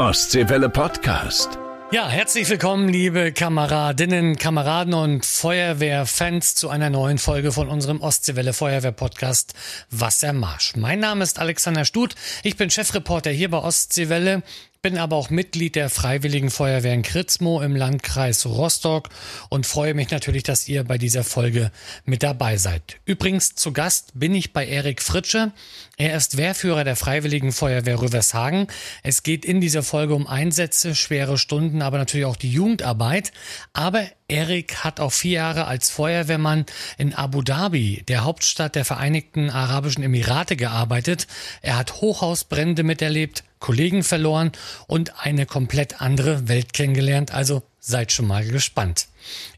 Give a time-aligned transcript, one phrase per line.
[0.00, 1.58] Ostseewelle Podcast.
[1.92, 8.54] Ja, herzlich willkommen, liebe Kameradinnen, Kameraden und Feuerwehrfans zu einer neuen Folge von unserem Ostseewelle
[8.54, 9.52] Feuerwehr Podcast
[9.90, 10.74] Wassermarsch.
[10.76, 12.14] Mein Name ist Alexander Stut.
[12.42, 14.42] Ich bin Chefreporter hier bei Ostseewelle
[14.82, 19.10] bin aber auch Mitglied der Freiwilligen Feuerwehr in Kritzmo im Landkreis Rostock
[19.50, 21.70] und freue mich natürlich, dass ihr bei dieser Folge
[22.06, 22.96] mit dabei seid.
[23.04, 25.52] Übrigens zu Gast bin ich bei Erik Fritsche.
[25.98, 28.68] Er ist Wehrführer der Freiwilligen Feuerwehr Rüvershagen.
[29.02, 33.32] Es geht in dieser Folge um Einsätze, schwere Stunden, aber natürlich auch die Jugendarbeit.
[33.74, 36.64] Aber Erik hat auch vier Jahre als Feuerwehrmann
[36.96, 41.26] in Abu Dhabi, der Hauptstadt der Vereinigten Arabischen Emirate, gearbeitet.
[41.60, 44.52] Er hat Hochhausbrände miterlebt, Kollegen verloren
[44.88, 47.32] und eine komplett andere Welt kennengelernt.
[47.32, 49.08] Also seid schon mal gespannt.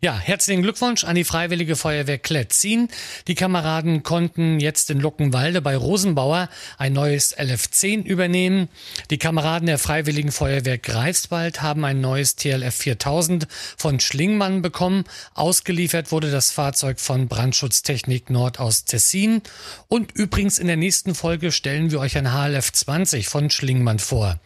[0.00, 2.88] Ja, herzlichen Glückwunsch an die Freiwillige Feuerwehr Kletzin.
[3.28, 6.48] Die Kameraden konnten jetzt in Luckenwalde bei Rosenbauer
[6.78, 8.68] ein neues LF10 übernehmen.
[9.10, 15.04] Die Kameraden der Freiwilligen Feuerwehr Greifswald haben ein neues TLF 4000 von Schlingmann bekommen.
[15.34, 19.42] Ausgeliefert wurde das Fahrzeug von Brandschutztechnik Nord aus Tessin.
[19.88, 24.40] Und übrigens in der nächsten Folge stellen wir euch ein HLF 20 von Schlingmann vor.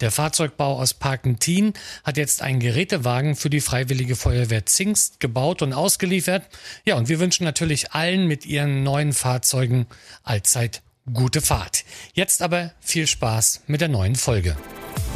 [0.00, 1.72] Der Fahrzeugbau aus Parkentin
[2.04, 6.46] hat jetzt einen Gerätewagen für die Freiwillige Feuerwehr Zingst gebaut und ausgeliefert.
[6.84, 9.86] Ja, und wir wünschen natürlich allen mit ihren neuen Fahrzeugen
[10.22, 11.84] allzeit gute Fahrt.
[12.12, 14.56] Jetzt aber viel Spaß mit der neuen Folge.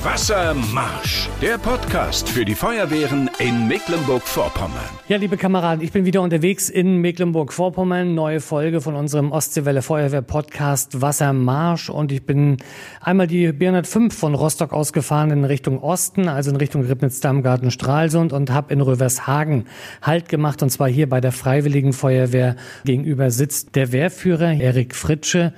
[0.02, 4.88] Wassermarsch, der Podcast für die Feuerwehren in Mecklenburg-Vorpommern.
[5.08, 8.14] Ja, liebe Kameraden, ich bin wieder unterwegs in Mecklenburg-Vorpommern.
[8.14, 11.90] Neue Folge von unserem Ostseewelle Feuerwehr Podcast Wassermarsch.
[11.90, 12.56] Und ich bin
[13.02, 18.32] einmal die B105 von Rostock ausgefahren in Richtung Osten, also in Richtung Ribnitz, Dammgarten, Stralsund
[18.32, 19.66] und habe in Rövershagen
[20.00, 20.62] Halt gemacht.
[20.62, 22.56] Und zwar hier bei der Freiwilligen Feuerwehr.
[22.86, 25.52] Gegenüber sitzt der Wehrführer Erik Fritsche.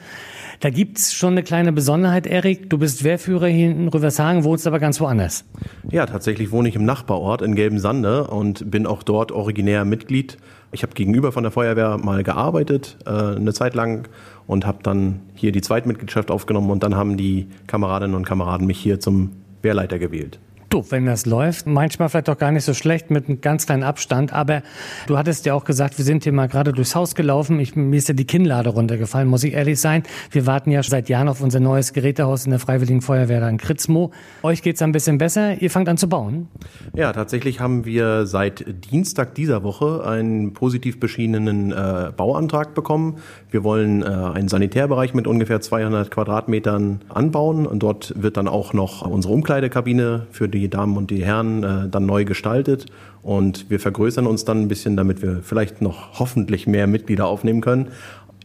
[0.62, 2.70] Da gibt's schon eine kleine Besonderheit, Erik.
[2.70, 5.44] Du bist Wehrführer hier in Rüvershagen, wohnst aber ganz woanders.
[5.90, 10.36] Ja, tatsächlich wohne ich im Nachbarort in Gelbensande und bin auch dort originär Mitglied.
[10.70, 14.08] Ich habe gegenüber von der Feuerwehr mal gearbeitet, äh, eine Zeit lang
[14.46, 18.78] und habe dann hier die Zweitmitgliedschaft aufgenommen und dann haben die Kameradinnen und Kameraden mich
[18.78, 19.32] hier zum
[19.62, 20.38] Wehrleiter gewählt.
[20.72, 23.82] Du, wenn das läuft, manchmal vielleicht auch gar nicht so schlecht mit einem ganz kleinen
[23.82, 24.62] Abstand, aber
[25.06, 27.60] du hattest ja auch gesagt, wir sind hier mal gerade durchs Haus gelaufen.
[27.60, 30.02] Ich, mir ist ja die Kinnlade runtergefallen, muss ich ehrlich sein.
[30.30, 34.12] Wir warten ja seit Jahren auf unser neues Gerätehaus in der Freiwilligen Feuerwehr in Kritzmo.
[34.42, 35.60] Euch geht's ein bisschen besser.
[35.60, 36.48] Ihr fangt an zu bauen.
[36.94, 43.18] Ja, tatsächlich haben wir seit Dienstag dieser Woche einen positiv beschienenen äh, Bauantrag bekommen.
[43.50, 48.72] Wir wollen äh, einen Sanitärbereich mit ungefähr 200 Quadratmetern anbauen und dort wird dann auch
[48.72, 52.86] noch unsere Umkleidekabine für die Damen und die Herren äh, dann neu gestaltet
[53.22, 57.60] und wir vergrößern uns dann ein bisschen, damit wir vielleicht noch hoffentlich mehr Mitglieder aufnehmen
[57.60, 57.88] können.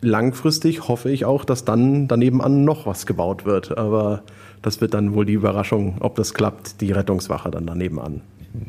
[0.01, 4.23] Langfristig hoffe ich auch, dass dann daneben an noch was gebaut wird, aber
[4.61, 8.22] das wird dann wohl die Überraschung, ob das klappt, die Rettungswache dann daneben an.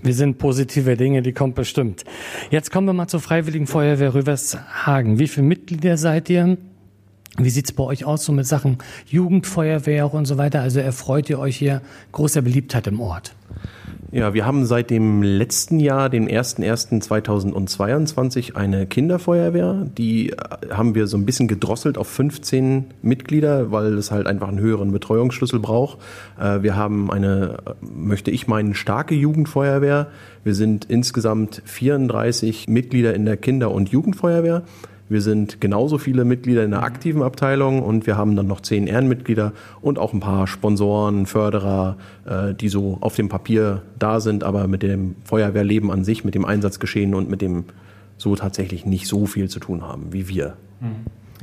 [0.03, 2.05] Wir sind positive Dinge, die kommt bestimmt.
[2.51, 5.19] Jetzt kommen wir mal zur Freiwilligen Feuerwehr Rüvershagen.
[5.19, 6.57] Wie viele Mitglieder seid ihr?
[7.39, 10.61] Wie sieht's bei euch aus so mit Sachen Jugendfeuerwehr und so weiter?
[10.61, 13.35] Also erfreut ihr euch hier großer Beliebtheit im Ort?
[14.11, 19.87] Ja, wir haben seit dem letzten Jahr, dem 01.01.2022, eine Kinderfeuerwehr.
[19.99, 20.37] Die äh,
[20.71, 24.93] haben wir so ein bisschen gedrosselt auf 15 Mitglieder, weil es halt einfach einen höheren
[24.93, 25.99] Betreuungsschlüssel braucht.
[26.41, 30.07] Äh, wir haben eine, äh, möchte ich meinen, starke Jugendfeuerwehr.
[30.43, 34.63] Wir sind insgesamt 34 Mitglieder in der Kinder- und Jugendfeuerwehr.
[35.09, 38.87] Wir sind genauso viele Mitglieder in der aktiven Abteilung und wir haben dann noch zehn
[38.87, 41.97] Ehrenmitglieder und auch ein paar Sponsoren, Förderer,
[42.27, 46.35] äh, die so auf dem Papier da sind, aber mit dem Feuerwehrleben an sich, mit
[46.35, 47.65] dem Einsatzgeschehen und mit dem
[48.19, 50.57] so tatsächlich nicht so viel zu tun haben wie wir.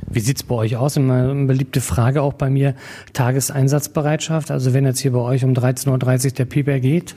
[0.08, 0.96] Wie sieht's bei euch aus?
[0.96, 2.74] Eine beliebte Frage auch bei mir,
[3.12, 4.50] Tageseinsatzbereitschaft.
[4.50, 7.16] Also wenn jetzt hier bei euch um 13.30 Uhr der Pieper geht?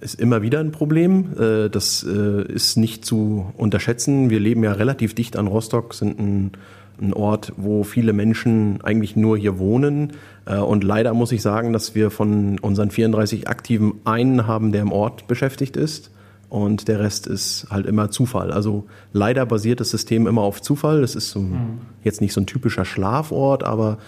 [0.00, 1.32] Ist immer wieder ein Problem.
[1.38, 4.30] Äh, das äh, ist nicht zu unterschätzen.
[4.30, 6.52] Wir leben ja relativ dicht an Rostock, sind ein,
[7.00, 10.12] ein Ort, wo viele Menschen eigentlich nur hier wohnen.
[10.44, 14.82] Äh, und leider muss ich sagen, dass wir von unseren 34 Aktiven einen haben, der
[14.82, 16.10] im Ort beschäftigt ist.
[16.48, 18.52] Und der Rest ist halt immer Zufall.
[18.52, 21.00] Also leider basiert das System immer auf Zufall.
[21.00, 21.80] Das ist so, mhm.
[22.04, 23.98] jetzt nicht so ein typischer Schlafort, aber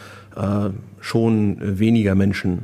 [1.01, 2.61] schon weniger Menschen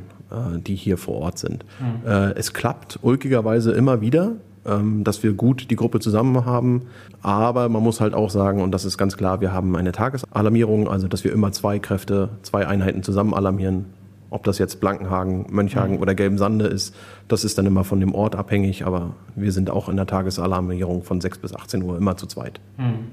[0.65, 1.65] die hier vor Ort sind.
[1.79, 2.33] Mhm.
[2.35, 4.33] Es klappt ulkigerweise immer wieder,
[4.65, 6.83] ähm, dass wir gut die Gruppe zusammen haben.
[7.21, 10.87] Aber man muss halt auch sagen, und das ist ganz klar, wir haben eine Tagesalarmierung,
[10.87, 13.85] also dass wir immer zwei Kräfte, zwei Einheiten zusammen alarmieren.
[14.35, 16.01] Ob das jetzt Blankenhagen, Mönchhagen mhm.
[16.01, 16.93] oder Gelbensande ist,
[17.29, 21.03] das ist dann immer von dem Ort abhängig, aber wir sind auch in der Tagesalarmierung
[21.03, 22.59] von 6 bis 18 Uhr immer zu zweit.
[22.77, 23.07] Mhm.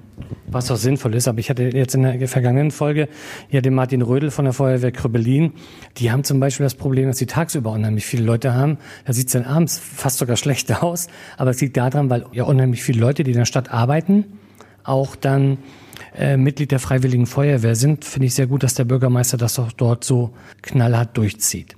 [0.49, 3.09] Was auch sinnvoll ist, aber ich hatte jetzt in der vergangenen Folge
[3.51, 5.53] ja den Martin Rödel von der Feuerwehr Krüppelin.
[5.99, 8.79] Die haben zum Beispiel das Problem, dass sie tagsüber unheimlich viele Leute haben.
[9.05, 12.43] Da sieht es dann abends fast sogar schlechter aus, aber es liegt daran, weil ja
[12.43, 14.25] unheimlich viele Leute, die in der Stadt arbeiten,
[14.83, 15.59] auch dann
[16.17, 19.73] äh, Mitglied der Freiwilligen Feuerwehr sind, finde ich sehr gut, dass der Bürgermeister das auch
[19.73, 21.77] dort so knallhart durchzieht.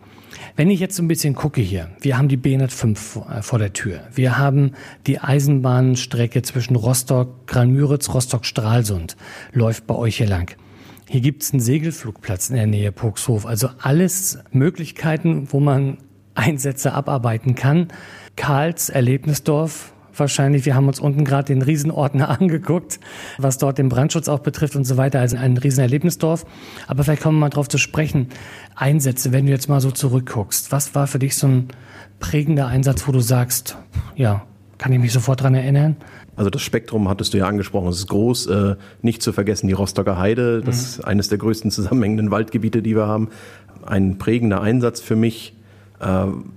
[0.57, 3.73] Wenn ich jetzt so ein bisschen gucke hier, wir haben die B105 äh, vor der
[3.73, 4.03] Tür.
[4.13, 4.73] Wir haben
[5.07, 9.17] die Eisenbahnstrecke zwischen Rostock, Granmüritz, Rostock, Stralsund
[9.53, 10.57] läuft bei euch hier lang.
[11.09, 13.47] Hier gibt es einen Segelflugplatz in der Nähe Puxhof.
[13.47, 15.99] Also alles Möglichkeiten, wo man
[16.35, 17.89] Einsätze abarbeiten kann.
[18.37, 20.65] Karls Erlebnisdorf, wahrscheinlich.
[20.65, 23.01] Wir haben uns unten gerade den Riesenordner angeguckt,
[23.39, 25.21] was dort den Brandschutz auch betrifft und so weiter.
[25.21, 26.45] Also ein Riesenerlebnisdorf.
[26.87, 28.29] Aber vielleicht kommen wir mal drauf zu sprechen.
[28.75, 30.73] Einsätze, wenn du jetzt mal so zurückguckst.
[30.73, 31.69] Was war für dich so ein
[32.21, 33.77] prägender Einsatz, wo du sagst,
[34.17, 34.43] ja,
[34.79, 35.97] kann ich mich sofort dran erinnern?
[36.37, 38.47] Also das Spektrum hattest du ja angesprochen, es ist groß.
[38.47, 40.83] Äh, nicht zu vergessen die Rostocker Heide, das mhm.
[40.83, 43.29] ist eines der größten zusammenhängenden Waldgebiete, die wir haben.
[43.87, 45.54] Ein prägender Einsatz für mich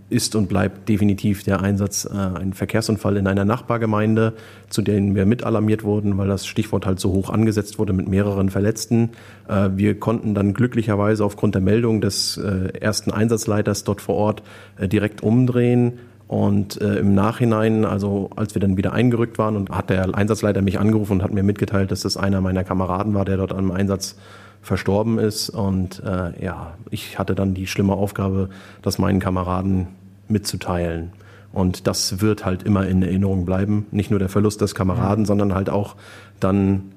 [0.10, 4.34] ist und bleibt definitiv der Einsatz äh, ein Verkehrsunfall in einer Nachbargemeinde,
[4.70, 8.08] zu denen wir mit alarmiert wurden, weil das Stichwort halt so hoch angesetzt wurde mit
[8.08, 9.12] mehreren Verletzten.
[9.48, 14.44] Äh, wir konnten dann glücklicherweise aufgrund der Meldung des äh, ersten Einsatzleiters dort vor Ort
[14.78, 16.00] äh, direkt umdrehen.
[16.28, 20.62] Und äh, im Nachhinein, also als wir dann wieder eingerückt waren, und hat der Einsatzleiter
[20.62, 23.72] mich angerufen und hat mir mitgeteilt, dass das einer meiner Kameraden war, der dort am
[23.72, 24.18] Einsatz
[24.62, 25.50] verstorben ist.
[25.50, 28.50] Und äh, ja, ich hatte dann die schlimme Aufgabe,
[28.82, 29.88] das meinen Kameraden
[30.28, 31.12] mitzuteilen.
[31.54, 33.88] Und das wird halt immer in Erinnerung bleiben.
[33.92, 35.26] Nicht nur der Verlust des Kameraden, mhm.
[35.28, 35.96] sondern halt auch
[36.40, 36.92] dann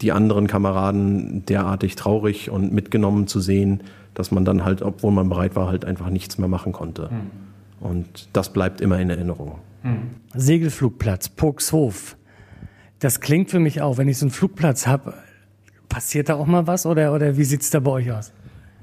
[0.00, 3.82] die anderen Kameraden derartig traurig und mitgenommen zu sehen,
[4.14, 7.10] dass man dann halt, obwohl man bereit war, halt einfach nichts mehr machen konnte.
[7.10, 7.86] Mhm.
[7.86, 9.58] Und das bleibt immer in Erinnerung.
[9.82, 10.10] Mhm.
[10.34, 12.16] Segelflugplatz, Puxhof.
[12.98, 15.14] Das klingt für mich auch, wenn ich so einen Flugplatz habe,
[15.88, 18.32] Passiert da auch mal was oder, oder wie sieht's da bei euch aus?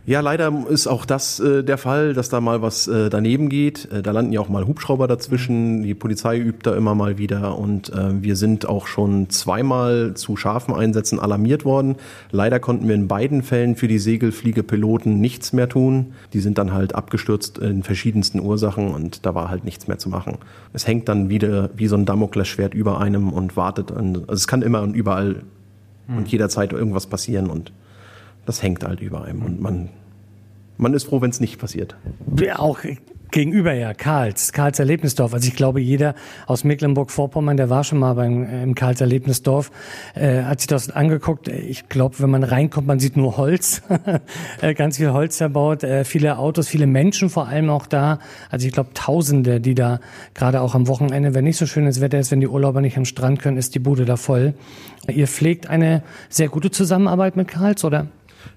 [0.03, 3.88] Ja, leider ist auch das äh, der Fall, dass da mal was äh, daneben geht.
[3.92, 5.83] Äh, da landen ja auch mal Hubschrauber dazwischen.
[5.83, 10.36] Die Polizei übt da immer mal wieder und äh, wir sind auch schon zweimal zu
[10.38, 11.98] scharfen Einsätzen alarmiert worden.
[12.31, 16.13] Leider konnten wir in beiden Fällen für die Segelfliegepiloten nichts mehr tun.
[16.33, 20.09] Die sind dann halt abgestürzt in verschiedensten Ursachen und da war halt nichts mehr zu
[20.09, 20.39] machen.
[20.74, 23.92] Es hängt dann wieder wie so ein Damoklesschwert über einem und wartet.
[23.92, 25.44] An, also es kann immer und überall
[26.07, 26.18] mhm.
[26.18, 27.71] und jederzeit irgendwas passieren und
[28.45, 29.89] das hängt halt über einem und man,
[30.77, 31.95] man ist froh, wenn es nicht passiert.
[32.56, 32.80] Auch
[33.31, 35.33] gegenüber ja, Karls, Karls Erlebnisdorf.
[35.33, 39.71] Also ich glaube, jeder aus Mecklenburg-Vorpommern, der war schon mal beim äh, im Karls Erlebnisdorf,
[40.13, 41.47] äh, hat sich das angeguckt.
[41.47, 43.81] Ich glaube, wenn man reinkommt, man sieht nur Holz,
[44.61, 48.19] äh, ganz viel Holz erbaut, äh, viele Autos, viele Menschen vor allem auch da.
[48.49, 49.99] Also ich glaube, Tausende, die da
[50.33, 53.05] gerade auch am Wochenende, wenn nicht so schönes Wetter ist, wenn die Urlauber nicht am
[53.05, 54.53] Strand können, ist die Bude da voll.
[55.07, 58.07] Ihr pflegt eine sehr gute Zusammenarbeit mit Karls, oder?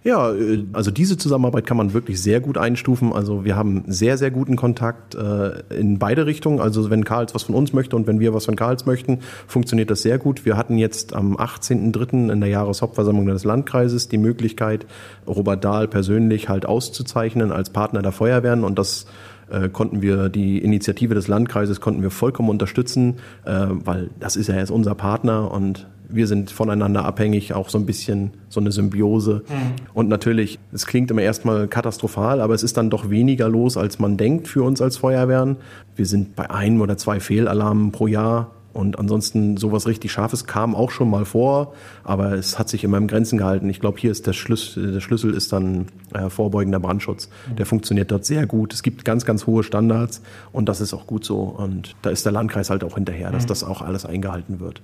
[0.02, 3.12] Ja, äh, also diese Zusammenarbeit kann man wirklich sehr gut einstufen.
[3.12, 6.60] Also wir haben sehr, sehr guten Kontakt äh, in beide Richtungen.
[6.60, 9.90] Also wenn Karls was von uns möchte und wenn wir was von Karls möchten, funktioniert
[9.90, 10.44] das sehr gut.
[10.44, 12.30] Wir hatten jetzt am 18.03.
[12.32, 14.86] in der Jahreshauptversammlung des Landkreises die Möglichkeit,
[15.26, 19.06] Robert Dahl persönlich halt auszuzeichnen als Partner der Feuerwehren und das
[19.50, 24.48] äh, konnten wir die Initiative des Landkreises konnten wir vollkommen unterstützen, äh, weil das ist
[24.48, 28.72] ja jetzt unser Partner und wir sind voneinander abhängig, auch so ein bisschen so eine
[28.72, 29.42] Symbiose.
[29.48, 29.54] Mhm.
[29.94, 33.98] Und natürlich, es klingt immer erstmal katastrophal, aber es ist dann doch weniger los, als
[33.98, 35.56] man denkt für uns als Feuerwehren.
[35.96, 40.74] Wir sind bei einem oder zwei Fehlalarmen pro Jahr und ansonsten sowas richtig Scharfes kam
[40.74, 43.70] auch schon mal vor, aber es hat sich immer im Grenzen gehalten.
[43.70, 47.28] Ich glaube, hier ist der Schlüssel, der Schlüssel ist dann äh, vorbeugender Brandschutz.
[47.48, 47.56] Mhm.
[47.56, 48.74] Der funktioniert dort sehr gut.
[48.74, 50.20] Es gibt ganz, ganz hohe Standards
[50.52, 51.40] und das ist auch gut so.
[51.40, 53.48] Und da ist der Landkreis halt auch hinterher, dass mhm.
[53.48, 54.82] das auch alles eingehalten wird.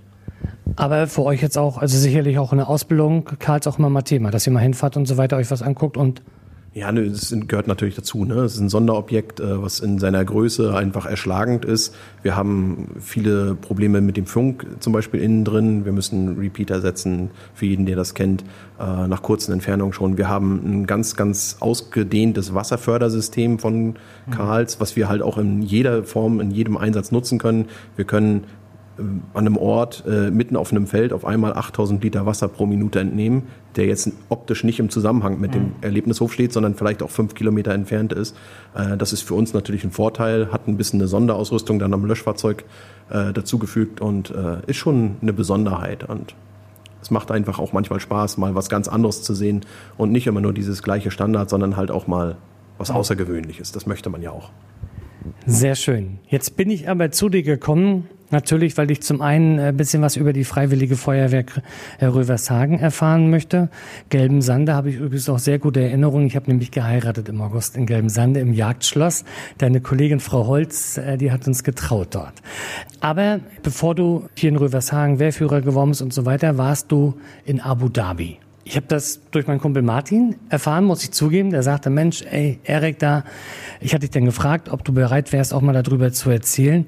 [0.77, 4.31] Aber für euch jetzt auch, also sicherlich auch eine Ausbildung, Karls auch immer mal Thema,
[4.31, 6.23] dass ihr mal hinfahrt und so weiter, euch was anguckt und
[6.73, 8.25] ja, das gehört natürlich dazu.
[8.25, 8.35] Ne?
[8.35, 11.97] Es ist ein Sonderobjekt, äh, was in seiner Größe einfach erschlagend ist.
[12.23, 15.85] Wir haben viele Probleme mit dem Funk zum Beispiel innen drin.
[15.85, 18.45] Wir müssen Repeater setzen, für jeden, der das kennt,
[18.79, 20.17] äh, nach kurzen Entfernungen schon.
[20.17, 23.97] Wir haben ein ganz, ganz ausgedehntes Wasserfördersystem von
[24.31, 27.67] Karls, was wir halt auch in jeder Form, in jedem Einsatz nutzen können.
[27.97, 28.45] Wir können
[29.35, 33.01] an einem Ort äh, mitten auf einem Feld auf einmal 8000 Liter Wasser pro Minute
[33.01, 33.45] entnehmen,
[33.77, 35.75] der jetzt optisch nicht im Zusammenhang mit dem mhm.
[35.81, 38.37] Erlebnishof steht, sondern vielleicht auch fünf Kilometer entfernt ist.
[38.75, 42.05] Äh, das ist für uns natürlich ein Vorteil, hat ein bisschen eine Sonderausrüstung dann am
[42.05, 42.65] Löschfahrzeug
[43.11, 46.05] äh, dazugefügt und äh, ist schon eine Besonderheit.
[46.09, 46.35] Und
[47.03, 49.63] es macht einfach auch manchmal Spaß, mal was ganz anderes zu sehen
[49.97, 52.37] und nicht immer nur dieses gleiche Standard, sondern halt auch mal
[52.79, 53.73] was Außergewöhnliches.
[53.73, 54.51] Das möchte man ja auch.
[55.47, 56.19] Sehr schön.
[56.29, 60.17] Jetzt bin ich aber zu dir gekommen, natürlich, weil ich zum einen ein bisschen was
[60.17, 61.45] über die Freiwillige Feuerwehr
[61.99, 63.69] äh, Rövershagen erfahren möchte.
[64.09, 66.27] Gelben Sande habe ich übrigens auch sehr gute Erinnerungen.
[66.27, 69.25] Ich habe nämlich geheiratet im August in Gelben Sande im Jagdschloss.
[69.59, 72.35] Deine Kollegin Frau Holz, äh, die hat uns getraut dort.
[73.01, 77.61] Aber bevor du hier in Rövershagen Wehrführer geworden bist und so weiter, warst du in
[77.61, 78.39] Abu Dhabi.
[78.71, 81.51] Ich habe das durch meinen Kumpel Martin erfahren, muss ich zugeben.
[81.51, 83.25] Der sagte, Mensch, ey, Erik da,
[83.81, 86.87] ich hatte dich dann gefragt, ob du bereit wärst, auch mal darüber zu erzählen.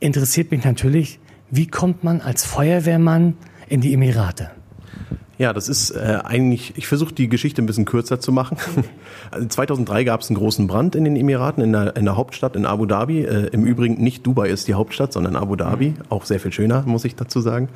[0.00, 1.18] Interessiert mich natürlich,
[1.50, 3.36] wie kommt man als Feuerwehrmann
[3.68, 4.50] in die Emirate?
[5.36, 8.56] Ja, das ist äh, eigentlich, ich versuche die Geschichte ein bisschen kürzer zu machen.
[9.30, 12.54] Also 2003 gab es einen großen Brand in den Emiraten, in der, in der Hauptstadt
[12.54, 13.22] in Abu Dhabi.
[13.22, 15.94] Äh, Im Übrigen nicht Dubai ist die Hauptstadt, sondern Abu Dhabi.
[16.08, 17.68] Auch sehr viel schöner, muss ich dazu sagen.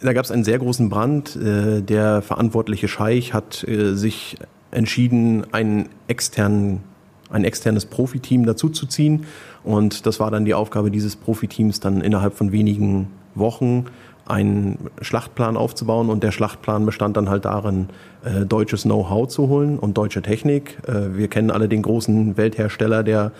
[0.00, 1.36] Da gab es einen sehr großen Brand.
[1.36, 4.36] Äh, der verantwortliche Scheich hat äh, sich
[4.72, 6.80] entschieden, einen externen,
[7.30, 9.26] ein externes Profiteam dazuzuziehen.
[9.64, 13.86] Und das war dann die Aufgabe dieses Profiteams, dann innerhalb von wenigen Wochen
[14.26, 16.08] einen Schlachtplan aufzubauen.
[16.08, 17.88] Und der Schlachtplan bestand dann halt darin,
[18.24, 20.78] äh, deutsches Know-how zu holen und deutsche Technik.
[20.86, 23.32] wir kennen alle den großen Welthersteller, der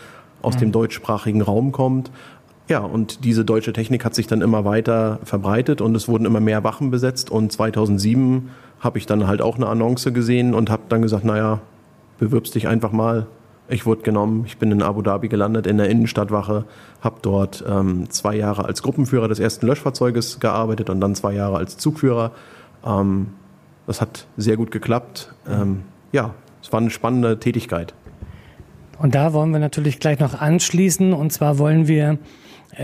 [0.42, 0.61] aus mhm.
[0.61, 2.11] dem deutschsprachigen Raum kommt.
[2.70, 6.38] Ja, und diese deutsche Technik hat sich dann immer weiter verbreitet und es wurden immer
[6.38, 7.28] mehr Wachen besetzt.
[7.28, 11.61] Und 2007 habe ich dann halt auch eine Annonce gesehen und habe dann gesagt, naja,
[12.18, 13.26] bewirbst dich einfach mal.
[13.71, 16.65] Ich wurde genommen, ich bin in Abu Dhabi gelandet, in der Innenstadtwache,
[17.00, 21.59] habe dort ähm, zwei Jahre als Gruppenführer des ersten Löschfahrzeuges gearbeitet und dann zwei Jahre
[21.59, 22.33] als Zugführer.
[22.85, 23.29] Ähm,
[23.87, 25.33] das hat sehr gut geklappt.
[25.49, 27.95] Ähm, ja, es war eine spannende Tätigkeit.
[28.99, 31.12] Und da wollen wir natürlich gleich noch anschließen.
[31.12, 32.19] Und zwar wollen wir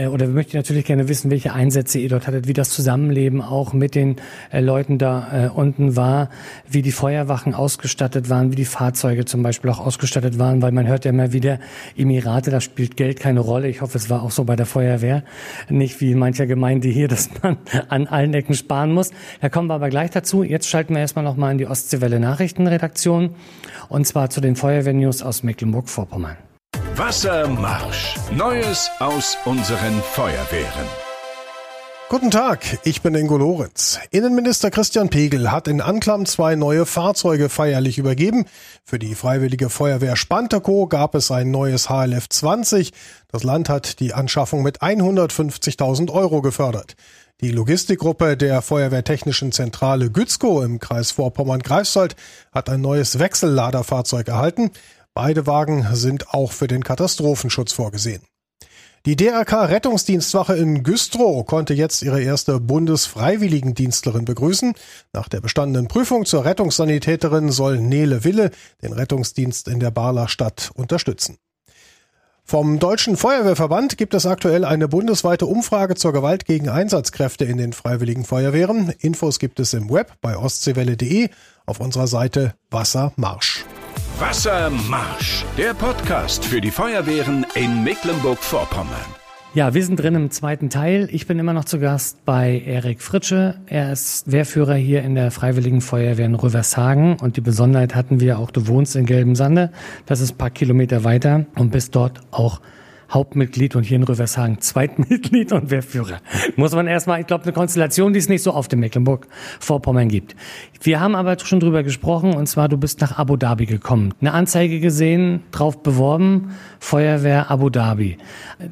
[0.09, 3.73] oder möchte ich natürlich gerne wissen, welche Einsätze ihr dort hattet, wie das Zusammenleben auch
[3.73, 4.16] mit den
[4.50, 6.28] äh, Leuten da äh, unten war,
[6.69, 10.87] wie die Feuerwachen ausgestattet waren, wie die Fahrzeuge zum Beispiel auch ausgestattet waren, weil man
[10.87, 11.61] hört ja immer wieder,
[11.97, 13.69] Emirate, da spielt Geld keine Rolle.
[13.69, 15.23] Ich hoffe, es war auch so bei der Feuerwehr.
[15.69, 17.57] Nicht wie in mancher Gemeinde hier, dass man
[17.88, 19.11] an allen Ecken sparen muss.
[19.40, 20.43] Da kommen wir aber gleich dazu.
[20.43, 23.31] Jetzt schalten wir erstmal nochmal in die Ostseewelle Nachrichtenredaktion
[23.88, 26.46] und zwar zu den Feuerwehrnews aus Mecklenburg-Vorpommern.
[26.99, 28.15] Wassermarsch.
[28.31, 30.87] Neues aus unseren Feuerwehren.
[32.09, 34.00] Guten Tag, ich bin Ingo Lorenz.
[34.12, 38.47] Innenminister Christian Pegel hat in Anklam zwei neue Fahrzeuge feierlich übergeben.
[38.83, 42.93] Für die Freiwillige Feuerwehr Spanteco gab es ein neues HLF 20.
[43.31, 46.97] Das Land hat die Anschaffung mit 150.000 Euro gefördert.
[47.43, 52.17] Die Logistikgruppe der Feuerwehrtechnischen Zentrale Gützkow im Kreis Vorpommern-Greifswald
[52.50, 54.71] hat ein neues Wechselladerfahrzeug erhalten.
[55.16, 58.20] Beide Wagen sind auch für den Katastrophenschutz vorgesehen.
[59.06, 64.75] Die DRK Rettungsdienstwache in Güstrow konnte jetzt ihre erste Bundesfreiwilligendienstlerin begrüßen.
[65.14, 68.50] Nach der bestandenen Prüfung zur Rettungssanitäterin soll Nele Wille
[68.82, 71.38] den Rettungsdienst in der Barler Stadt unterstützen.
[72.44, 77.73] Vom Deutschen Feuerwehrverband gibt es aktuell eine bundesweite Umfrage zur Gewalt gegen Einsatzkräfte in den
[77.73, 78.92] Freiwilligen Feuerwehren.
[78.99, 81.30] Infos gibt es im Web bei ostseewelle.de
[81.64, 83.64] auf unserer Seite Wassermarsch.
[84.18, 89.04] Wassermarsch, der Podcast für die Feuerwehren in Mecklenburg-Vorpommern.
[89.52, 91.11] Ja, wir sind drin im zweiten Teil.
[91.12, 93.56] Ich bin immer noch zu Gast bei Erik Fritsche.
[93.66, 97.18] Er ist Wehrführer hier in der Freiwilligen Feuerwehr in Rövershagen.
[97.20, 99.70] Und die Besonderheit hatten wir auch, du wohnst in Gelben Sande.
[100.06, 102.62] Das ist ein paar Kilometer weiter und bist dort auch
[103.10, 106.18] Hauptmitglied und hier in Rövershagen Zweitmitglied und Wehrführer.
[106.56, 110.36] Muss man erstmal, ich glaube, eine Konstellation, die es nicht so oft in Mecklenburg-Vorpommern gibt.
[110.82, 114.14] Wir haben aber schon drüber gesprochen und zwar, du bist nach Abu Dhabi gekommen.
[114.20, 118.18] Eine Anzeige gesehen, drauf beworben, Feuerwehr Abu Dhabi.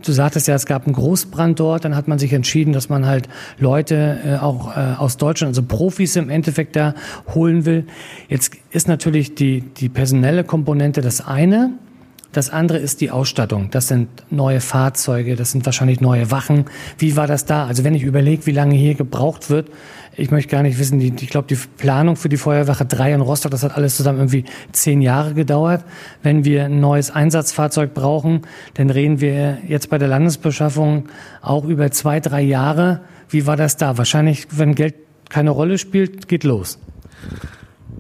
[0.05, 3.07] Du sagtest ja, es gab einen Großbrand dort, dann hat man sich entschieden, dass man
[3.07, 6.95] halt Leute äh, auch äh, aus Deutschland, also Profis im Endeffekt da
[7.35, 7.87] holen will.
[8.29, 11.73] Jetzt ist natürlich die, die personelle Komponente das eine.
[12.35, 13.71] Das andere ist die Ausstattung.
[13.71, 16.65] Das sind neue Fahrzeuge, das sind wahrscheinlich neue Wachen.
[16.99, 17.65] Wie war das da?
[17.67, 19.69] Also wenn ich überlege, wie lange hier gebraucht wird,
[20.17, 23.21] ich möchte gar nicht wissen, die, ich glaube, die Planung für die Feuerwache 3 in
[23.21, 25.85] Rostock, das hat alles zusammen irgendwie zehn Jahre gedauert.
[26.25, 28.43] Wenn wir ein neues Einsatzfahrzeug brauchen,
[28.75, 31.05] dann reden wir jetzt bei der Landesbeschaffung
[31.41, 33.03] auch über zwei, drei Jahre.
[33.29, 33.97] Wie war das da?
[33.97, 34.97] Wahrscheinlich, wenn Geld
[35.29, 36.81] keine Rolle spielt, geht los.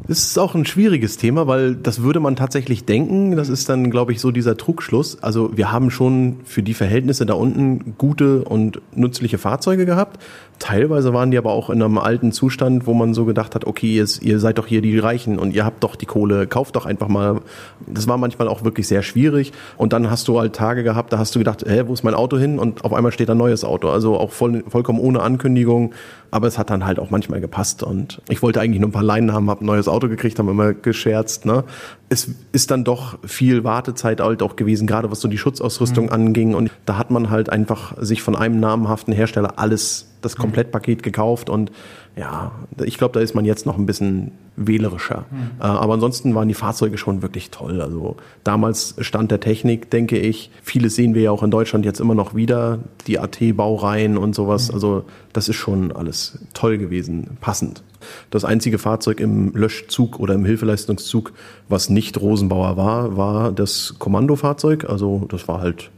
[0.07, 3.37] Das ist auch ein schwieriges Thema, weil das würde man tatsächlich denken.
[3.37, 5.23] Das ist dann, glaube ich, so dieser Trugschluss.
[5.23, 10.21] Also wir haben schon für die Verhältnisse da unten gute und nützliche Fahrzeuge gehabt.
[10.59, 14.03] Teilweise waren die aber auch in einem alten Zustand, wo man so gedacht hat, okay,
[14.21, 17.09] ihr, seid doch hier die Reichen und ihr habt doch die Kohle, kauft doch einfach
[17.09, 17.41] mal.
[17.87, 19.53] Das war manchmal auch wirklich sehr schwierig.
[19.77, 22.15] Und dann hast du halt Tage gehabt, da hast du gedacht, hä, wo ist mein
[22.15, 22.59] Auto hin?
[22.59, 23.89] Und auf einmal steht ein neues Auto.
[23.89, 25.93] Also auch voll, vollkommen ohne Ankündigung.
[26.31, 27.83] Aber es hat dann halt auch manchmal gepasst.
[27.83, 30.73] Und ich wollte eigentlich nur ein paar Leinen haben, habe neues Auto gekriegt, haben immer
[30.73, 31.47] gescherzt.
[31.47, 31.65] Ne?
[32.09, 36.13] Es ist dann doch viel Wartezeit halt auch gewesen, gerade was so die Schutzausrüstung mhm.
[36.13, 36.55] anging.
[36.55, 41.51] Und da hat man halt einfach sich von einem namhaften Hersteller alles, das Komplettpaket gekauft
[41.51, 41.71] und
[42.17, 42.53] ja,
[42.85, 45.25] ich glaube, da ist man jetzt noch ein bisschen wählerischer.
[45.31, 45.51] Mhm.
[45.61, 47.81] Äh, aber ansonsten waren die Fahrzeuge schon wirklich toll.
[47.81, 50.51] Also damals stand der Technik, denke ich.
[50.63, 52.79] Vieles sehen wir ja auch in Deutschland jetzt immer noch wieder.
[53.09, 54.69] Die AT-Baureihen und sowas.
[54.69, 54.75] Mhm.
[54.75, 57.83] Also das ist schon alles toll gewesen, passend.
[58.31, 61.33] Das einzige Fahrzeug im Löschzug oder im Hilfeleistungszug,
[61.69, 64.89] was nicht Rosenbauer war, war das Kommandofahrzeug.
[64.89, 65.91] Also das war halt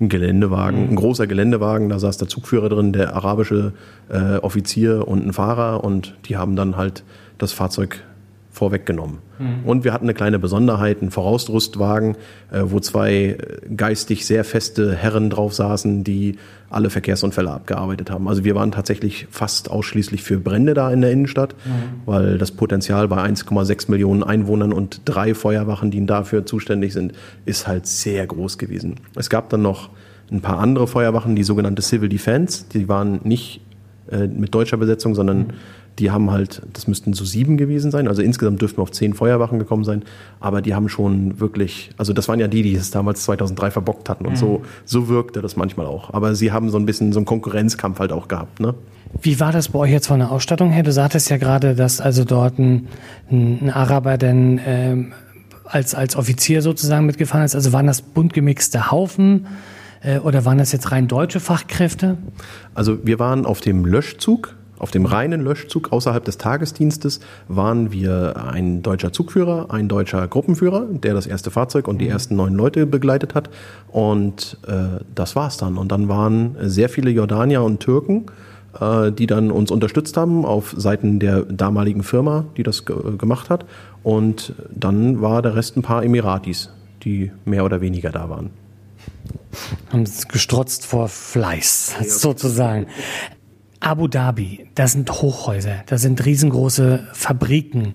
[0.00, 0.90] ein Geländewagen, mhm.
[0.90, 3.72] ein großer Geländewagen, da saß der Zugführer drin, der arabische
[4.10, 7.02] äh, Offizier und ein Fahrer und die haben dann halt
[7.38, 8.02] das Fahrzeug
[8.56, 9.18] vorweggenommen.
[9.38, 9.68] Mhm.
[9.68, 12.16] Und wir hatten eine kleine Besonderheit, einen Vorausrüstwagen,
[12.50, 13.36] äh, wo zwei
[13.76, 16.36] geistig sehr feste Herren drauf saßen, die
[16.70, 18.28] alle Verkehrsunfälle abgearbeitet haben.
[18.28, 22.00] Also wir waren tatsächlich fast ausschließlich für Brände da in der Innenstadt, mhm.
[22.06, 27.12] weil das Potenzial bei 1,6 Millionen Einwohnern und drei Feuerwachen, die dafür zuständig sind,
[27.44, 28.96] ist halt sehr groß gewesen.
[29.16, 29.90] Es gab dann noch
[30.32, 33.60] ein paar andere Feuerwachen, die sogenannte Civil Defense, die waren nicht
[34.10, 35.50] äh, mit deutscher Besetzung, sondern mhm
[35.98, 39.14] die haben halt, das müssten so sieben gewesen sein, also insgesamt dürften wir auf zehn
[39.14, 40.02] Feuerwachen gekommen sein,
[40.40, 44.08] aber die haben schon wirklich, also das waren ja die, die es damals 2003 verbockt
[44.08, 44.36] hatten und mhm.
[44.36, 46.12] so, so wirkte das manchmal auch.
[46.12, 48.74] Aber sie haben so ein bisschen so einen Konkurrenzkampf halt auch gehabt, ne?
[49.22, 50.82] Wie war das bei euch jetzt von der Ausstattung her?
[50.82, 52.88] Du sagtest ja gerade, dass also dort ein,
[53.30, 55.12] ein Araber denn ähm,
[55.64, 57.54] als, als Offizier sozusagen mitgefahren ist.
[57.54, 59.46] Also waren das bunt gemixte Haufen?
[60.02, 62.16] Äh, oder waren das jetzt rein deutsche Fachkräfte?
[62.74, 68.36] Also wir waren auf dem Löschzug auf dem reinen Löschzug außerhalb des Tagesdienstes waren wir
[68.36, 72.10] ein deutscher Zugführer, ein deutscher Gruppenführer, der das erste Fahrzeug und die mhm.
[72.12, 73.50] ersten neun Leute begleitet hat.
[73.88, 75.78] Und äh, das war's dann.
[75.78, 78.26] Und dann waren sehr viele Jordanier und Türken,
[78.80, 83.64] äh, die dann uns unterstützt haben auf Seiten der damaligen Firma, die das gemacht hat.
[84.02, 86.70] Und dann war der Rest ein paar Emiratis,
[87.02, 88.50] die mehr oder weniger da waren
[89.90, 92.86] haben gestrotzt vor Fleiß, sozusagen.
[93.80, 97.94] Abu Dhabi, das sind Hochhäuser, da sind riesengroße Fabriken,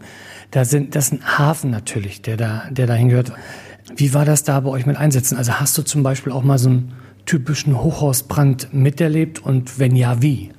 [0.51, 3.31] da sind, das ist ein Hafen natürlich, der da, der dahin gehört.
[3.95, 5.37] Wie war das da bei euch mit Einsätzen?
[5.37, 6.93] Also hast du zum Beispiel auch mal so einen
[7.25, 10.51] typischen Hochhausbrand miterlebt und wenn ja, wie?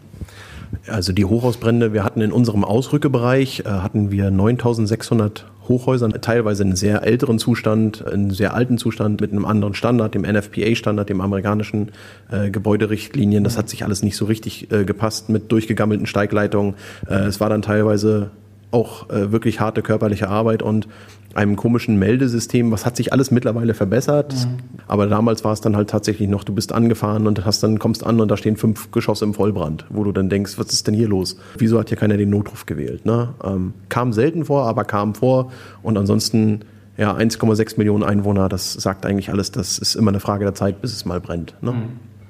[0.87, 6.77] Also die Hochhausbrände, wir hatten in unserem Ausrückebereich, äh, hatten wir 9600 Hochhäusern, teilweise in
[6.77, 11.93] sehr älteren Zustand, in sehr alten Zustand mit einem anderen Standard, dem NFPA-Standard, dem amerikanischen
[12.31, 13.45] äh, Gebäuderichtlinien.
[13.45, 16.75] Das hat sich alles nicht so richtig äh, gepasst mit durchgegammelten Steigleitungen.
[17.09, 18.31] Äh, es war dann teilweise
[18.73, 20.89] auch äh, wirklich harte körperliche Arbeit und
[21.35, 24.35] einem komischen Meldesystem, was hat sich alles mittlerweile verbessert.
[24.35, 24.59] Mhm.
[24.87, 28.05] Aber damals war es dann halt tatsächlich noch, du bist angefahren und hast dann kommst
[28.05, 30.95] an und da stehen fünf Geschosse im Vollbrand, wo du dann denkst, was ist denn
[30.95, 31.37] hier los?
[31.59, 33.07] Wieso hat hier keiner den Notruf gewählt?
[33.07, 33.35] Ne?
[33.45, 36.61] Ähm, kam selten vor, aber kam vor und ansonsten
[36.97, 40.83] ja 1,6 Millionen Einwohner, das sagt eigentlich alles, das ist immer eine Frage der Zeit,
[40.83, 41.55] bis es mal brennt.
[41.63, 41.73] Ne?
[41.73, 41.83] Mhm.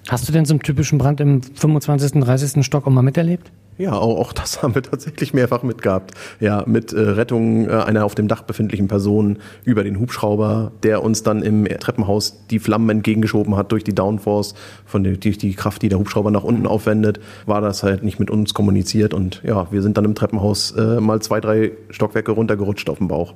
[0.08, 2.64] Hast du denn so einen typischen Brand im 25., 30.
[2.64, 3.52] Stock auch mal miterlebt?
[3.78, 6.12] Ja, auch, auch das haben wir tatsächlich mehrfach mitgehabt.
[6.40, 11.02] Ja, mit äh, Rettung äh, einer auf dem Dach befindlichen Person über den Hubschrauber, der
[11.02, 14.54] uns dann im Treppenhaus die Flammen entgegengeschoben hat durch die Downforce,
[14.84, 18.18] von der, durch die Kraft, die der Hubschrauber nach unten aufwendet, war das halt nicht
[18.18, 22.32] mit uns kommuniziert und ja, wir sind dann im Treppenhaus äh, mal zwei, drei Stockwerke
[22.32, 23.34] runtergerutscht auf dem Bauch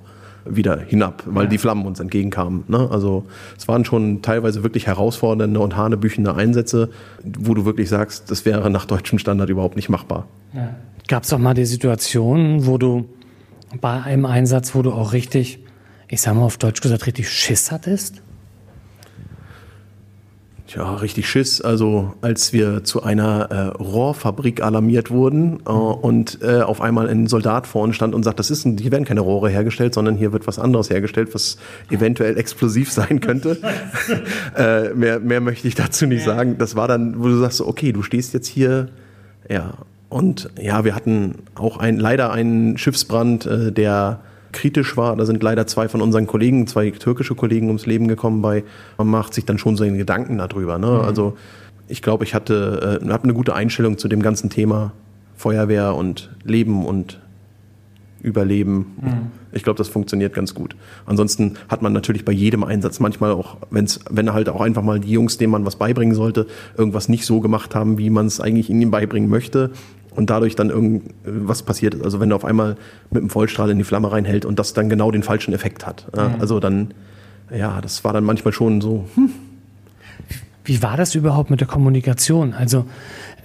[0.48, 1.50] wieder hinab, weil ja.
[1.50, 2.64] die Flammen uns entgegenkamen.
[2.68, 2.88] Ne?
[2.90, 3.24] Also
[3.56, 6.90] es waren schon teilweise wirklich herausfordernde und hanebüchende Einsätze,
[7.24, 10.26] wo du wirklich sagst, das wäre nach deutschem Standard überhaupt nicht machbar.
[10.54, 10.74] Ja.
[11.08, 13.08] Gab es auch mal die Situation, wo du
[13.80, 15.60] bei einem Einsatz, wo du auch richtig,
[16.08, 18.22] ich sag mal auf Deutsch gesagt, richtig Schiss hattest?
[20.68, 21.60] Ja, richtig Schiss.
[21.60, 27.28] Also als wir zu einer äh, Rohrfabrik alarmiert wurden äh, und äh, auf einmal ein
[27.28, 30.16] Soldat vor uns stand und sagt, das ist ein, hier werden keine Rohre hergestellt, sondern
[30.16, 31.58] hier wird was anderes hergestellt, was
[31.90, 33.58] eventuell explosiv sein könnte.
[34.56, 36.58] äh, mehr, mehr möchte ich dazu nicht sagen.
[36.58, 38.88] Das war dann, wo du sagst, okay, du stehst jetzt hier,
[39.48, 39.74] ja.
[40.08, 44.20] Und ja, wir hatten auch ein, leider einen Schiffsbrand, äh, der
[44.52, 45.16] kritisch war.
[45.16, 48.64] Da sind leider zwei von unseren Kollegen, zwei türkische Kollegen ums Leben gekommen bei.
[48.98, 50.78] Man macht sich dann schon seine Gedanken darüber.
[50.78, 50.86] Ne?
[50.86, 51.00] Mhm.
[51.00, 51.36] Also
[51.88, 54.92] ich glaube, ich hatte äh, habe eine gute Einstellung zu dem ganzen Thema
[55.36, 57.20] Feuerwehr und Leben und
[58.22, 58.96] Überleben.
[59.00, 59.30] Mhm.
[59.56, 60.76] Ich glaube, das funktioniert ganz gut.
[61.06, 65.00] Ansonsten hat man natürlich bei jedem Einsatz manchmal auch, wenn's, wenn halt auch einfach mal
[65.00, 68.40] die Jungs, denen man was beibringen sollte, irgendwas nicht so gemacht haben, wie man es
[68.40, 69.70] eigentlich ihnen beibringen möchte
[70.16, 72.02] und dadurch dann irgendwas passiert ist.
[72.02, 72.76] Also wenn er auf einmal
[73.10, 76.06] mit einem Vollstrahl in die Flamme reinhält und das dann genau den falschen Effekt hat.
[76.14, 76.40] Mhm.
[76.40, 76.94] Also dann,
[77.50, 79.06] ja, das war dann manchmal schon so.
[79.14, 79.30] Hm.
[80.64, 82.52] Wie war das überhaupt mit der Kommunikation?
[82.52, 82.86] Also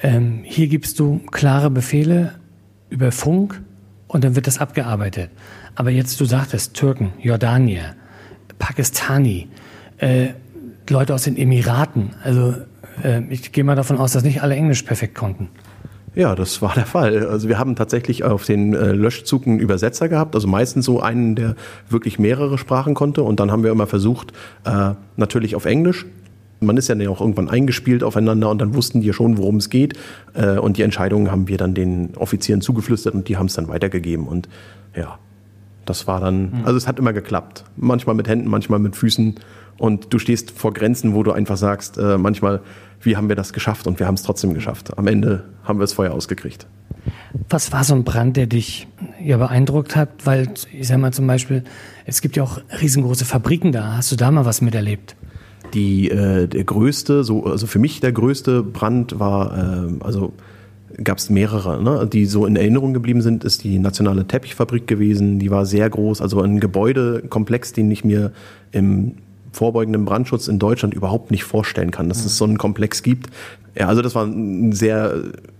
[0.01, 2.33] ähm, hier gibst du klare Befehle
[2.89, 3.61] über Funk
[4.07, 5.29] und dann wird das abgearbeitet.
[5.81, 7.95] Aber jetzt, du sagtest, Türken, Jordanier,
[8.59, 9.47] Pakistani,
[9.97, 10.27] äh,
[10.87, 12.11] Leute aus den Emiraten.
[12.23, 12.53] Also
[13.03, 15.49] äh, ich gehe mal davon aus, dass nicht alle Englisch perfekt konnten.
[16.13, 17.25] Ja, das war der Fall.
[17.25, 21.33] Also wir haben tatsächlich auf den äh, Löschzug einen Übersetzer gehabt, also meistens so einen,
[21.33, 21.55] der
[21.89, 23.23] wirklich mehrere Sprachen konnte.
[23.23, 24.33] Und dann haben wir immer versucht,
[24.65, 26.05] äh, natürlich auf Englisch.
[26.59, 29.97] Man ist ja auch irgendwann eingespielt aufeinander und dann wussten die schon, worum es geht.
[30.35, 33.67] Äh, und die Entscheidungen haben wir dann den Offizieren zugeflüstert und die haben es dann
[33.67, 34.27] weitergegeben.
[34.27, 34.47] Und
[34.95, 35.17] ja,
[35.91, 37.65] das war dann, also es hat immer geklappt.
[37.75, 39.35] Manchmal mit Händen, manchmal mit Füßen.
[39.77, 42.61] Und du stehst vor Grenzen, wo du einfach sagst, äh, manchmal,
[43.01, 43.87] wie haben wir das geschafft?
[43.87, 44.97] Und wir haben es trotzdem geschafft.
[44.97, 46.65] Am Ende haben wir das Feuer ausgekriegt.
[47.49, 48.87] Was war so ein Brand, der dich
[49.21, 50.25] ja beeindruckt hat?
[50.25, 51.63] Weil, ich sag mal zum Beispiel,
[52.05, 53.97] es gibt ja auch riesengroße Fabriken da.
[53.97, 55.17] Hast du da mal was miterlebt?
[55.73, 60.33] Die, äh, der größte, so, also für mich der größte Brand war, äh, also
[61.03, 62.07] gab es mehrere, ne?
[62.07, 65.39] die so in Erinnerung geblieben sind, ist die nationale Teppichfabrik gewesen.
[65.39, 68.31] Die war sehr groß, also ein Gebäudekomplex, den ich mir
[68.71, 69.15] im
[69.51, 73.27] vorbeugenden Brandschutz in Deutschland überhaupt nicht vorstellen kann, dass es so einen Komplex gibt.
[73.73, 75.15] Ja, also das war ein sehr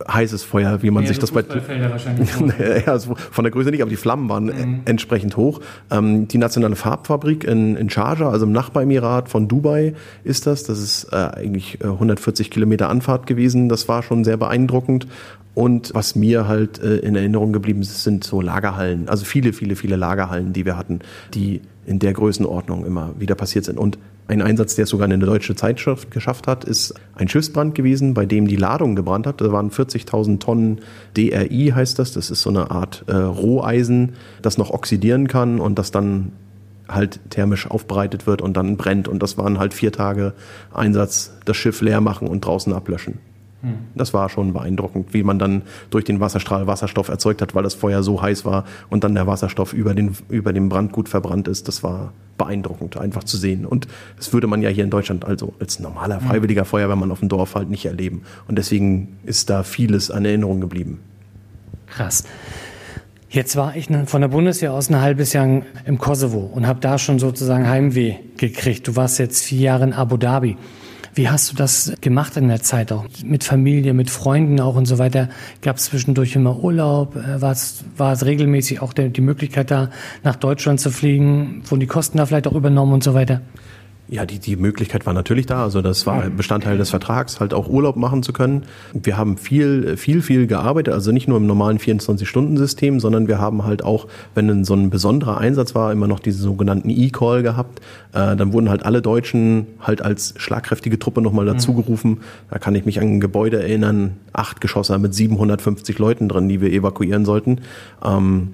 [0.06, 1.44] heißes Feuer, wie man ja, sich das bei
[2.86, 4.82] ja, also von der Größe nicht, aber die Flammen waren mhm.
[4.86, 5.62] entsprechend hoch.
[5.90, 9.94] Ähm, die nationale Farbfabrik in, in Sharjah, also im Nachbaremirat von Dubai,
[10.24, 10.64] ist das.
[10.64, 13.70] Das ist äh, eigentlich 140 Kilometer Anfahrt gewesen.
[13.70, 15.08] Das war schon sehr beeindruckend.
[15.54, 19.10] Und was mir halt äh, in Erinnerung geblieben ist, sind so Lagerhallen.
[19.10, 21.00] Also viele, viele, viele Lagerhallen, die wir hatten,
[21.34, 23.78] die in der Größenordnung immer wieder passiert sind.
[23.78, 27.76] Und ein Einsatz, der es sogar in eine deutsche Zeitschrift geschafft hat, ist ein Schiffsbrand
[27.76, 29.42] gewesen, bei dem die Ladung gebrannt hat.
[29.42, 30.80] Da waren 40.000 Tonnen
[31.18, 32.14] DRI, heißt das.
[32.14, 36.32] Das ist so eine Art äh, Roheisen, das noch oxidieren kann und das dann
[36.88, 39.10] halt thermisch aufbereitet wird und dann brennt.
[39.10, 40.34] Und das waren halt vier Tage
[40.74, 43.20] Einsatz, das Schiff leer machen und draußen ablöschen.
[43.96, 47.76] Das war schon beeindruckend, wie man dann durch den Wasserstrahl Wasserstoff erzeugt hat, weil das
[47.76, 51.48] Feuer so heiß war und dann der Wasserstoff über den, über dem Brand gut verbrannt
[51.48, 51.68] ist.
[51.68, 53.66] Das war beeindruckend, einfach zu sehen.
[53.66, 57.30] Und das würde man ja hier in Deutschland also als normaler freiwilliger Feuerwehrmann auf dem
[57.30, 58.24] Dorf halt nicht erleben.
[58.48, 61.00] Und deswegen ist da vieles an Erinnerung geblieben.
[61.86, 62.24] Krass.
[63.30, 66.98] Jetzt war ich von der Bundeswehr aus ein halbes Jahr im Kosovo und habe da
[66.98, 68.88] schon sozusagen Heimweh gekriegt.
[68.88, 70.58] Du warst jetzt vier Jahre in Abu Dhabi.
[71.14, 73.06] Wie hast du das gemacht in der Zeit auch?
[73.24, 75.28] Mit Familie, mit Freunden auch und so weiter?
[75.62, 77.16] Gab es zwischendurch immer Urlaub?
[77.18, 79.90] Äh, war es, regelmäßig auch der, die Möglichkeit da,
[80.24, 81.64] nach Deutschland zu fliegen?
[81.66, 83.42] Wurden die Kosten da vielleicht auch übernommen und so weiter?
[84.12, 85.64] Ja, die, die Möglichkeit war natürlich da.
[85.64, 88.64] Also das war Bestandteil des Vertrags, halt auch Urlaub machen zu können.
[88.92, 93.64] Wir haben viel, viel, viel gearbeitet, also nicht nur im normalen 24-Stunden-System, sondern wir haben
[93.64, 97.80] halt auch, wenn so ein besonderer Einsatz war, immer noch diesen sogenannten E-Call gehabt.
[98.12, 102.18] Äh, dann wurden halt alle Deutschen halt als schlagkräftige Truppe nochmal dazugerufen.
[102.50, 106.60] Da kann ich mich an ein Gebäude erinnern, acht Geschosser mit 750 Leuten drin, die
[106.60, 107.62] wir evakuieren sollten.
[108.04, 108.50] Ähm,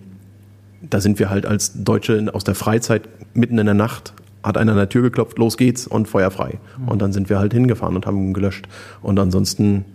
[0.88, 4.14] da sind wir halt als Deutsche aus der Freizeit mitten in der Nacht
[4.48, 6.60] hat einer an der Tür geklopft, los geht's und Feuer frei.
[6.78, 6.88] Mhm.
[6.88, 8.68] Und dann sind wir halt hingefahren und haben gelöscht.
[9.02, 9.86] Und ansonsten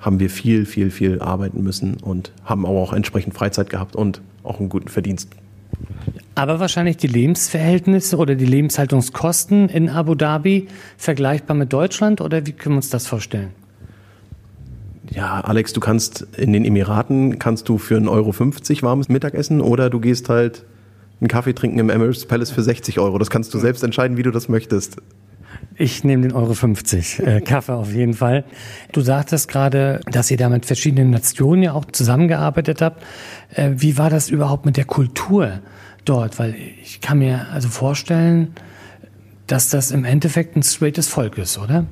[0.00, 4.20] haben wir viel, viel, viel arbeiten müssen und haben aber auch entsprechend Freizeit gehabt und
[4.44, 5.28] auch einen guten Verdienst.
[6.34, 12.52] Aber wahrscheinlich die Lebensverhältnisse oder die Lebenshaltungskosten in Abu Dhabi vergleichbar mit Deutschland oder wie
[12.52, 13.50] können wir uns das vorstellen?
[15.10, 19.90] Ja, Alex, du kannst in den Emiraten kannst du für 1,50 Euro warmes Mittagessen oder
[19.90, 20.64] du gehst halt
[21.20, 23.18] einen Kaffee trinken im Emirates Palace für 60 Euro.
[23.18, 24.98] Das kannst du selbst entscheiden, wie du das möchtest.
[25.76, 28.44] Ich nehme den Euro 50 äh, Kaffee auf jeden Fall.
[28.92, 33.02] Du sagtest gerade, dass ihr da mit verschiedenen Nationen ja auch zusammengearbeitet habt.
[33.54, 35.60] Äh, wie war das überhaupt mit der Kultur
[36.04, 36.38] dort?
[36.38, 38.54] Weil ich kann mir also vorstellen,
[39.46, 41.86] dass das im Endeffekt ein straightes Volk ist, oder?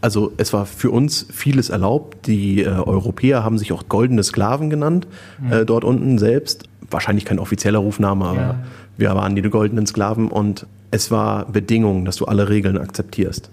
[0.00, 2.26] Also es war für uns vieles erlaubt.
[2.26, 5.06] Die äh, Europäer haben sich auch goldene Sklaven genannt,
[5.40, 5.52] mhm.
[5.52, 8.58] äh, dort unten selbst wahrscheinlich kein offizieller Rufname, aber ja.
[8.96, 13.50] wir waren die goldenen Sklaven und es war Bedingung, dass du alle Regeln akzeptierst.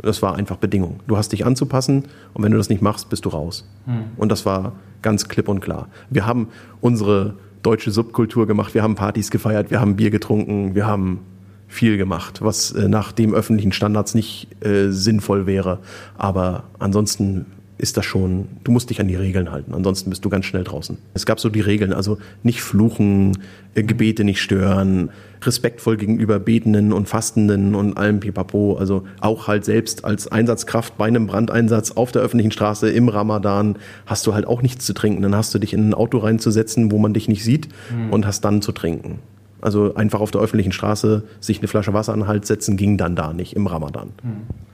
[0.00, 1.00] Das war einfach Bedingung.
[1.08, 2.04] Du hast dich anzupassen
[2.34, 3.68] und wenn du das nicht machst, bist du raus.
[3.86, 4.04] Hm.
[4.16, 5.88] Und das war ganz klipp und klar.
[6.10, 6.48] Wir haben
[6.80, 11.20] unsere deutsche Subkultur gemacht, wir haben Partys gefeiert, wir haben Bier getrunken, wir haben
[11.66, 15.80] viel gemacht, was äh, nach dem öffentlichen Standards nicht äh, sinnvoll wäre.
[16.16, 17.46] Aber ansonsten
[17.78, 20.64] ist das schon, du musst dich an die Regeln halten, ansonsten bist du ganz schnell
[20.64, 20.98] draußen.
[21.14, 23.38] Es gab so die Regeln, also nicht fluchen,
[23.74, 25.10] äh, Gebete nicht stören,
[25.42, 31.06] respektvoll gegenüber Betenden und Fastenden und allem Pipapo, also auch halt selbst als Einsatzkraft bei
[31.06, 35.22] einem Brandeinsatz auf der öffentlichen Straße im Ramadan hast du halt auch nichts zu trinken,
[35.22, 38.12] dann hast du dich in ein Auto reinzusetzen, wo man dich nicht sieht mhm.
[38.12, 39.20] und hast dann zu trinken.
[39.60, 42.96] Also einfach auf der öffentlichen Straße sich eine Flasche Wasser an den Hals setzen ging
[42.96, 44.10] dann da nicht im Ramadan.
[44.22, 44.67] Mhm.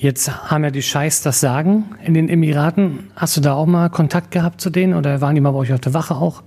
[0.00, 3.10] Jetzt haben ja die Scheiß das Sagen in den Emiraten.
[3.16, 5.74] Hast du da auch mal Kontakt gehabt zu denen oder waren die mal bei euch
[5.74, 6.42] auf der Wache auch?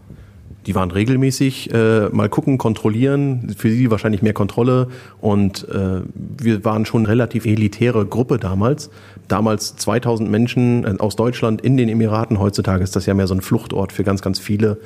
[0.65, 4.87] die waren regelmäßig äh, mal gucken, kontrollieren, für sie wahrscheinlich mehr Kontrolle
[5.19, 8.89] und äh, wir waren schon relativ elitäre Gruppe damals.
[9.27, 13.35] Damals 2000 Menschen äh, aus Deutschland in den Emiraten, heutzutage ist das ja mehr so
[13.35, 14.77] ein Fluchtort für ganz, ganz viele.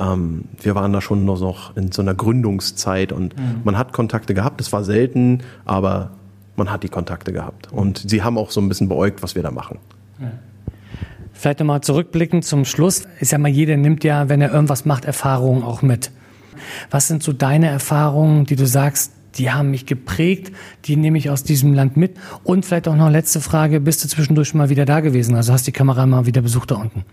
[0.00, 3.60] Ähm, wir waren da schon noch in so einer Gründungszeit und mhm.
[3.64, 6.12] man hat Kontakte gehabt, es war selten, aber
[6.58, 9.42] man hat die Kontakte gehabt und sie haben auch so ein bisschen beäugt, was wir
[9.42, 9.78] da machen.
[10.20, 10.32] Ja.
[11.32, 13.06] Vielleicht nochmal zurückblickend zum Schluss.
[13.20, 16.10] Ist ja mal, jeder nimmt ja, wenn er irgendwas macht, Erfahrungen auch mit.
[16.90, 20.52] Was sind so deine Erfahrungen, die du sagst, die haben mich geprägt,
[20.86, 22.16] die nehme ich aus diesem Land mit?
[22.42, 25.36] Und vielleicht auch noch letzte Frage, bist du zwischendurch schon mal wieder da gewesen?
[25.36, 27.04] Also hast die Kamera mal wieder besucht da unten?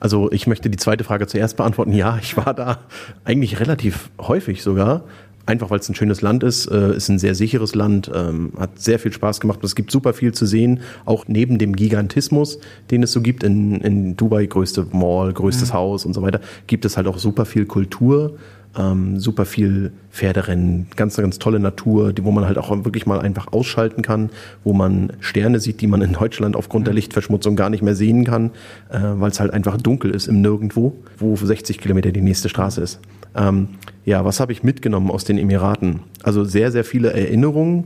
[0.00, 1.92] Also ich möchte die zweite Frage zuerst beantworten.
[1.92, 2.78] Ja, ich war da
[3.24, 5.04] eigentlich relativ häufig sogar
[5.46, 8.78] einfach weil es ein schönes Land ist, äh, ist ein sehr sicheres Land, ähm, hat
[8.78, 9.62] sehr viel Spaß gemacht.
[9.62, 12.58] Es gibt super viel zu sehen, auch neben dem Gigantismus,
[12.90, 15.74] den es so gibt in, in Dubai, größte Mall, größtes mhm.
[15.74, 18.36] Haus und so weiter, gibt es halt auch super viel Kultur,
[18.76, 23.20] ähm, super viel Pferderennen, ganz, ganz tolle Natur, die, wo man halt auch wirklich mal
[23.20, 24.30] einfach ausschalten kann,
[24.64, 26.96] wo man Sterne sieht, die man in Deutschland aufgrund der mhm.
[26.96, 28.50] Lichtverschmutzung gar nicht mehr sehen kann,
[28.90, 32.80] äh, weil es halt einfach dunkel ist im Nirgendwo, wo 60 Kilometer die nächste Straße
[32.80, 33.00] ist.
[33.36, 33.68] Ähm,
[34.04, 36.00] ja, was habe ich mitgenommen aus den Emiraten?
[36.22, 37.84] Also sehr, sehr viele Erinnerungen.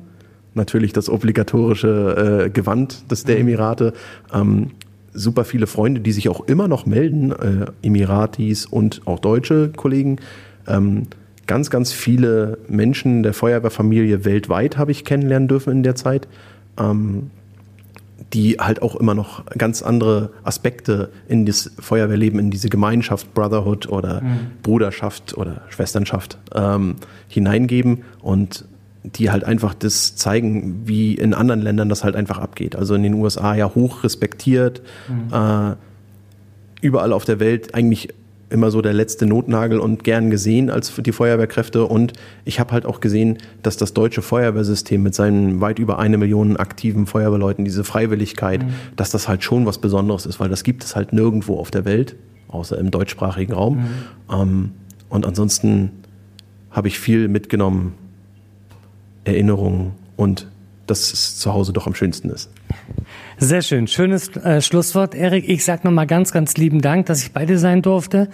[0.55, 3.43] Natürlich das obligatorische äh, Gewand des der mhm.
[3.43, 3.93] Emirate.
[4.33, 4.73] Ähm,
[5.13, 10.17] super viele Freunde, die sich auch immer noch melden, äh, Emiratis und auch deutsche Kollegen.
[10.67, 11.05] Ähm,
[11.47, 16.29] ganz, ganz viele Menschen der Feuerwehrfamilie weltweit habe ich kennenlernen dürfen in der Zeit.
[16.79, 17.31] Ähm,
[18.33, 23.89] die halt auch immer noch ganz andere Aspekte in das Feuerwehrleben, in diese Gemeinschaft, Brotherhood
[23.89, 24.53] oder mhm.
[24.63, 26.97] Bruderschaft oder Schwesternschaft ähm,
[27.29, 28.65] hineingeben und
[29.03, 32.77] die halt einfach das zeigen, wie in anderen Ländern das halt einfach abgeht.
[32.77, 35.33] Also in den USA ja hoch respektiert, mhm.
[35.33, 35.75] äh,
[36.83, 38.11] überall auf der Welt eigentlich
[38.51, 41.85] immer so der letzte Notnagel und gern gesehen als die Feuerwehrkräfte.
[41.85, 42.13] Und
[42.45, 46.57] ich habe halt auch gesehen, dass das deutsche Feuerwehrsystem mit seinen weit über eine Million
[46.57, 48.71] aktiven Feuerwehrleuten, diese Freiwilligkeit, mhm.
[48.97, 51.85] dass das halt schon was Besonderes ist, weil das gibt es halt nirgendwo auf der
[51.85, 52.17] Welt,
[52.49, 53.77] außer im deutschsprachigen Raum.
[53.77, 53.89] Mhm.
[54.33, 54.71] Ähm,
[55.09, 55.91] und ansonsten
[56.71, 57.95] habe ich viel mitgenommen,
[59.25, 60.49] Erinnerungen und
[60.87, 62.51] dass es zu Hause doch am schönsten ist.
[63.39, 63.87] Sehr schön.
[63.87, 65.49] Schönes äh, Schlusswort, Erik.
[65.49, 68.29] Ich sage nochmal ganz, ganz lieben Dank, dass ich bei dir sein durfte,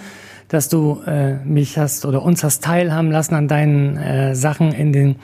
[0.48, 4.92] dass du äh, mich hast oder uns hast teilhaben lassen an deinen äh, Sachen in
[4.92, 5.16] den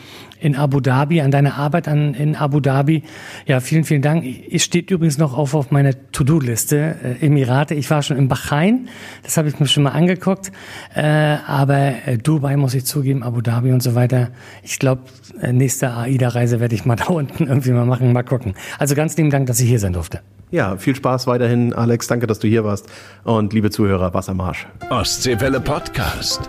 [0.42, 3.04] in Abu Dhabi, an deine Arbeit an, in Abu Dhabi.
[3.46, 4.24] Ja, vielen, vielen Dank.
[4.50, 7.74] Es steht übrigens noch auf, auf meiner To-Do-Liste, äh, Emirate.
[7.74, 8.88] Ich war schon in Bahrain,
[9.22, 10.50] das habe ich mir schon mal angeguckt.
[10.94, 11.02] Äh,
[11.46, 14.30] aber äh, Dubai muss ich zugeben, Abu Dhabi und so weiter.
[14.64, 15.02] Ich glaube,
[15.40, 18.54] äh, nächste AIDA-Reise werde ich mal da unten irgendwie mal machen, mal gucken.
[18.78, 20.20] Also ganz lieben Dank, dass ich hier sein durfte.
[20.53, 22.07] Ja, viel Spaß weiterhin, Alex.
[22.07, 22.87] Danke, dass du hier warst.
[23.25, 24.67] Und liebe Zuhörer, Wassermarsch.
[24.91, 26.49] Ostseewelle Podcast.